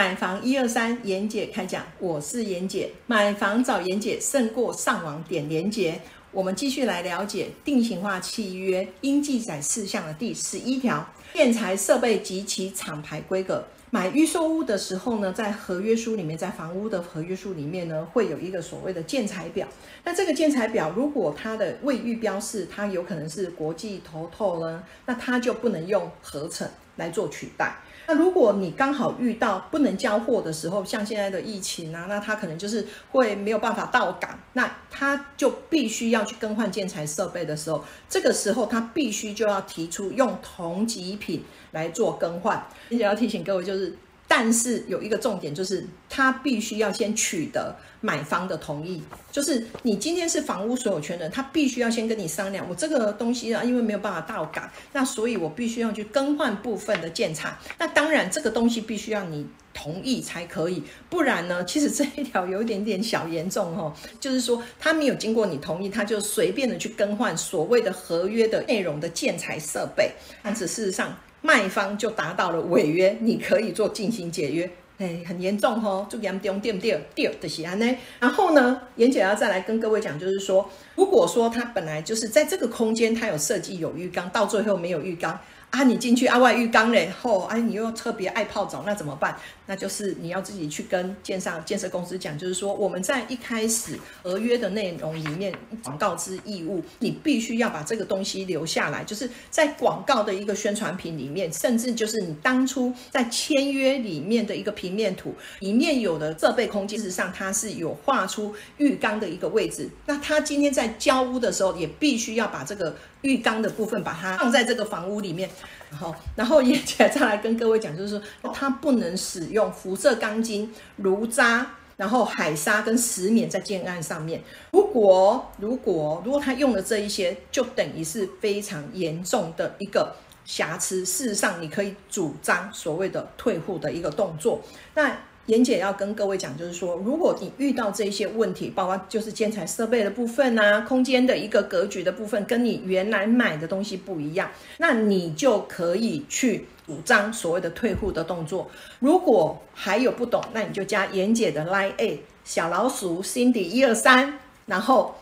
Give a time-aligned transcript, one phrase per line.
[0.00, 2.90] 买房一二三，妍姐开讲，我是妍姐。
[3.06, 6.00] 买房找妍姐胜过上网点连接。
[6.32, 13.62] 我们继续来了解定型化契约应记载事项的第十一条：建材设备及其厂牌规格。
[13.90, 19.68] 买预售屋的时候呢，在合约书里面，在房屋的合约书里面呢，会有一个所谓的建材表。
[20.02, 26.66] 那这个建材表，如果它的位域标示，它有可能是国际头透呢，那它就不能用合成
[26.96, 27.76] 来做取代。
[28.06, 42.66] 那如果你刚好遇到不能交货的时候，像现在的疫情啊，那他可能就是会没有办法到港，那他就必须要去更换建材设备的时候，这个时候他必须就要提出用同级品来做更换。
[42.88, 43.96] 并且要提醒各位就是。
[44.32, 49.02] 但是有一个重点，就是他必须要先取得买方的同意，
[49.32, 57.58] 就是你今天是房屋所有权人，他必须要先跟你商量，我这个东西啊，因为没有办法到港，那所以我必须要去更换部分的建材。
[57.76, 71.18] 那当然，这个东西必须要你同意才可以，不然呢，其实这一条有一点点小严重哦， 就是说他没有经过你同意，他就随便的去更换所谓的合约的内容的建材设备，但是事实上。
[71.42, 77.00] 卖方就达到了违约，你可以做进行解约，哎，很严重哦，就严重对不对？
[77.14, 77.96] 对的是安呢。
[78.18, 85.38] 然后呢，妍姐要再来跟各位讲，就是说，如果说他本来就是在这个空间，他有设计有浴缸，到最后没有浴缸。
[85.70, 89.36] 啊，你进去啊，外浴缸嘞，后哎，你又特别爱泡澡，那怎么办？
[89.66, 95.54] 那就是你要自己去跟建商、建设公司讲，就是说我们在一开始合约的内容里面
[95.84, 109.88] 广告之义务，你必须要把这个东西留下来，就是在广告的一个宣传品里面，甚至就是你当初在签约里面的一个平面图里面有的设备空间，事实上它是有画出浴缸的一个位置。
[110.06, 115.48] 那他今天在交屋的时候，也必须要把这个浴缸的部分把它放在这个房屋里面。
[115.90, 121.66] 然后，然后也再来跟各位讲，就是说，它不能使用辐射钢筋、炉渣，
[121.96, 124.42] 然后海沙跟石棉在建案上面。
[124.72, 131.04] 如果如果如果他用了这一些，就等于是非常严重的一个瑕疵。
[131.04, 134.60] 事实上，你可以主张所谓的退户的一个动作。
[134.94, 135.16] 那
[135.50, 148.70] 妍姐要跟各位讲，就是说，如果你遇到这些问题，包括就是建材设备的部分啊，空间的一个格局的部分，跟你原来买的东西不一样，那你就可以去主张所谓的退户的动作。
[149.00, 155.16] 如果还有不懂，那你就加妍姐的 line A 小老鼠 Cindy 一二三，然后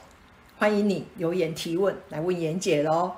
[0.58, 3.12] 欢迎你留言提问来问妍姐喽。